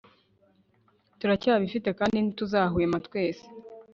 [1.19, 3.45] turacyabifite kandi ntituzahwema twese